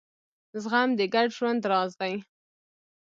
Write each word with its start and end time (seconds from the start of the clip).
زغم 0.63 0.89
د 0.99 1.01
ګډ 1.13 1.27
ژوند 1.37 1.61
راز 1.71 1.91
دی. 2.01 2.13